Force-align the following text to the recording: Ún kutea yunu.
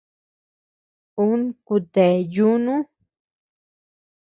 Ún 1.27 1.39
kutea 1.65 2.17
yunu. 2.33 2.75